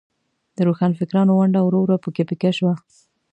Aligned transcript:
د 0.55 0.57
روښانفکرانو 0.67 1.31
ونډه 1.37 1.59
ورو 1.63 1.79
ورو 1.81 1.97
په 2.03 2.09
کې 2.15 2.23
پیکه 2.29 2.51
شوه. 2.57 2.73